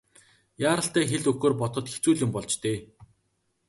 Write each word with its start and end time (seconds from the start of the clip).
Яаралтай 0.67 1.03
хэл 1.09 1.29
өгөхөөр 1.31 1.53
бодоход 1.59 1.85
хэцүү 1.91 2.13
л 2.15 2.23
юм 2.25 2.31
болж 2.35 2.51
дээ. 2.63 2.77